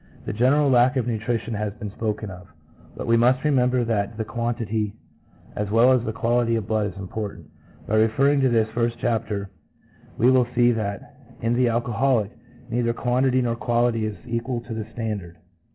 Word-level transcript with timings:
The 0.25 0.33
general 0.33 0.67
lack 0.67 0.97
of 0.97 1.05
nutrition 1.05 1.53
has 1.53 1.73
been 1.73 1.91
spoken 1.91 2.31
of, 2.31 2.47
but 2.97 3.05
we 3.05 3.15
must 3.17 3.43
remember 3.43 3.83
that 3.85 4.17
the 4.17 4.25
quantity 4.25 4.93
as 5.55 5.69
well 5.69 5.91
as 5.91 6.03
the 6.03 6.11
quality 6.11 6.55
of 6.55 6.63
the 6.63 6.67
blood 6.69 6.87
is 6.91 6.97
important. 6.97 7.51
By 7.87 7.97
referring 7.97 8.41
to 8.41 8.49
the 8.49 8.65
first 8.73 8.97
chapter 8.99 9.51
we 10.17 10.31
will 10.31 10.47
see 10.55 10.71
that 10.71 11.17
in 11.43 11.53
the 11.53 11.67
alcoholic 11.69 12.31
neither 12.71 12.93
quantity 12.93 13.43
nor 13.43 13.55
quality 13.55 14.07
is 14.07 14.17
equal 14.25 14.61
to 14.61 14.73
the 14.73 14.85
standard. 14.91 15.37